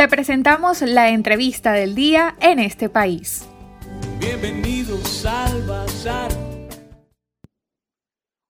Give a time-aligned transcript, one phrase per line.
[0.00, 3.46] Te presentamos la entrevista del día en este país.
[4.18, 6.32] Bienvenidos al Bazar.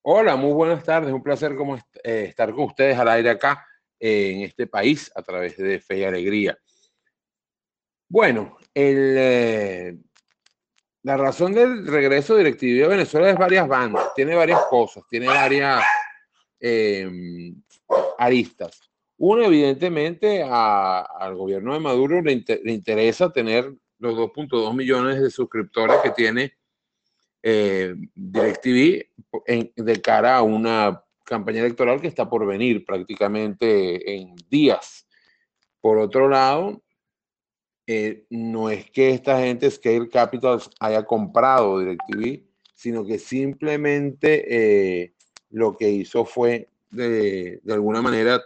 [0.03, 1.13] Hola, muy buenas tardes.
[1.13, 3.67] Un placer como eh, estar con ustedes al aire acá
[3.99, 6.57] eh, en este país a través de Fe y Alegría.
[8.09, 9.99] Bueno, eh,
[11.03, 15.27] la razón del regreso de DirecTV a Venezuela es varias bandas, tiene varias cosas, tiene
[15.27, 15.83] varias
[18.19, 18.90] aristas.
[19.23, 26.11] Uno, evidentemente, al gobierno de Maduro le, interesa tener los 2.2 millones de suscriptores que
[26.13, 26.55] tiene
[27.43, 29.11] eh, DirecTV
[29.77, 35.07] de cara a una campaña electoral que está por venir prácticamente en días.
[35.83, 36.83] Por otro lado,
[37.87, 45.15] eh, no es que esta gente Scale Capital haya comprado DirecTV, sino que simplemente eh,
[45.51, 48.41] lo que hizo fue de, de alguna manera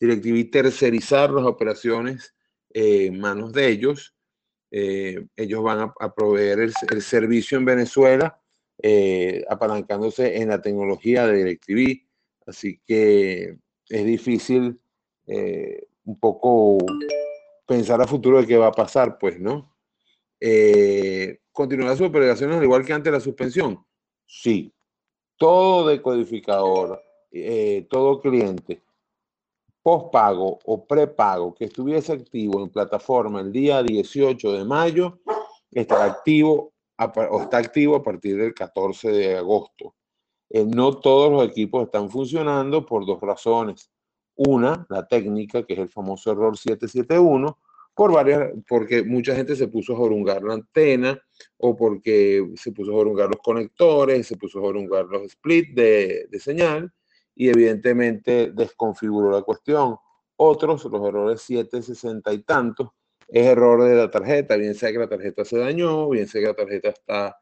[0.00, 2.34] DirecTV tercerizar las operaciones
[2.70, 4.14] en manos de ellos.
[4.70, 8.40] Eh, ellos van a, proveer el, servicio en Venezuela,
[8.82, 12.02] eh, apalancándose en la tecnología de DirecTV.
[12.46, 13.56] Así que
[13.88, 14.78] es difícil
[15.26, 16.78] eh, un poco
[17.66, 19.72] pensar a futuro de qué va a pasar, pues, ¿no?
[21.52, 23.82] ¿Continuará sus operaciones al igual que antes de la suspensión?
[24.26, 24.74] Sí.
[25.38, 27.00] Todo decodificador,
[27.88, 28.83] todo cliente
[29.84, 35.20] postpago o prepago que estuviese activo en plataforma el día 18 de mayo
[35.70, 39.94] estará activo o está activo a partir del 14 de agosto.
[40.48, 43.90] Eh, no todos los equipos están funcionando por dos razones.
[44.36, 47.58] Una, la técnica, que es el famoso error 771,
[47.94, 51.20] por varias, porque mucha gente se puso a jorungar la antena
[51.58, 56.26] o porque se puso a jorungar los conectores, se puso a jorungar los splits de,
[56.30, 56.90] de señal
[57.34, 59.96] y evidentemente desconfiguró la cuestión.
[60.36, 62.88] Otros, los errores 760 y tantos,
[63.28, 66.48] es error de la tarjeta, bien sea que la tarjeta se dañó, bien sea que
[66.48, 67.38] la tarjeta está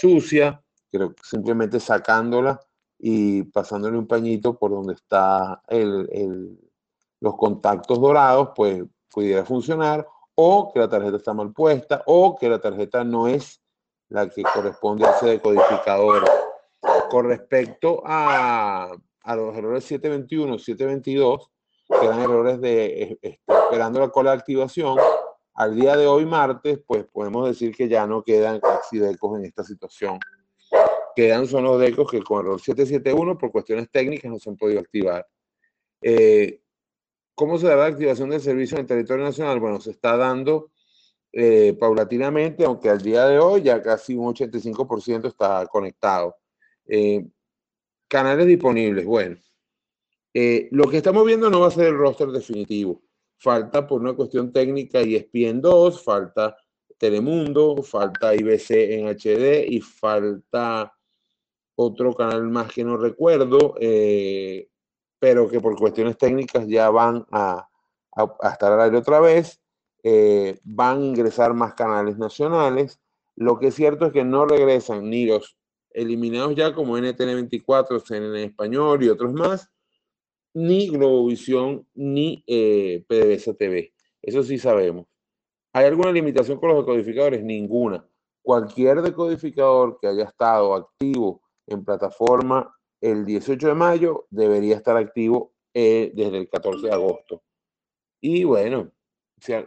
[0.00, 2.60] sucia, creo que simplemente sacándola
[2.98, 6.58] y pasándole un pañito por donde está el,
[7.20, 12.48] los contactos dorados, pues pudiera funcionar, o que la tarjeta está mal puesta, o que
[12.48, 13.60] la tarjeta no es
[14.08, 16.24] la que corresponde a ese decodificador.
[17.10, 18.92] Con respecto a
[19.24, 21.50] a los errores 721, 722,
[21.88, 24.98] que eran errores de este, esperando la cola de activación,
[25.54, 29.44] al día de hoy, martes, pues podemos decir que ya no quedan casi decos en
[29.44, 30.18] esta situación.
[31.14, 34.80] Quedan son los decos que con error 771 por cuestiones técnicas no se han podido
[34.80, 35.26] activar.
[36.00, 36.60] Eh,
[37.34, 39.60] ¿Cómo se da la activación del servicio en territorio nacional?
[39.60, 40.70] Bueno, se está dando
[41.32, 46.36] eh, paulatinamente, aunque al día de hoy ya casi un 85% está conectado.
[46.86, 47.26] Eh,
[48.12, 49.06] Canales disponibles.
[49.06, 49.38] Bueno,
[50.34, 53.00] eh, lo que estamos viendo no va a ser el roster definitivo.
[53.38, 56.54] Falta por una cuestión técnica ESPN 2, falta
[56.98, 60.92] Telemundo, falta IBC en HD y falta
[61.74, 64.68] otro canal más que no recuerdo, eh,
[65.18, 67.66] pero que por cuestiones técnicas ya van a,
[68.42, 69.58] estar al aire otra vez.
[70.02, 73.00] Eh, van a ingresar más canales nacionales.
[73.36, 75.56] Lo que es cierto es que no regresan ni los
[75.94, 79.70] eliminados ya como NTN24, CNN Español y otros más,
[80.54, 83.92] ni Globovisión ni eh, PDVSA TV.
[84.20, 85.06] Eso sí sabemos.
[85.72, 87.42] ¿Hay alguna limitación con los decodificadores?
[87.42, 88.06] Ninguna.
[88.42, 95.54] Cualquier decodificador que haya estado activo en plataforma el 18 de mayo debería estar activo
[95.74, 97.42] eh, desde el 14 de agosto.
[98.20, 98.92] Y bueno,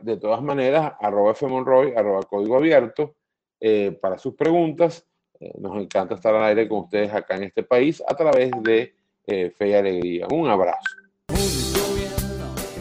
[0.02, 3.16] de todas maneras, arroba fmonroy, arroba código abierto
[3.60, 5.06] eh, para sus preguntas
[5.40, 8.94] eh, nos encanta estar al aire con ustedes acá en este país a través de
[9.28, 10.28] eh, Fe y Alegría.
[10.32, 10.80] Un abrazo.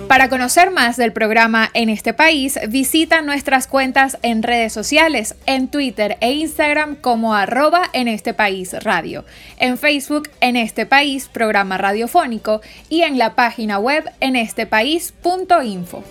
[0.09, 5.69] Para conocer más del programa en este país, visita nuestras cuentas en redes sociales, en
[5.69, 9.25] Twitter e Instagram como arroba en este país radio,
[9.59, 12.61] en Facebook en este país programa radiofónico
[12.91, 16.05] y en la página web en este país.info.